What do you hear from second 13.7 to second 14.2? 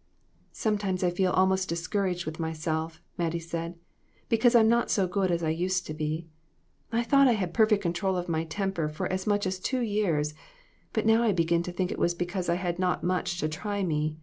me.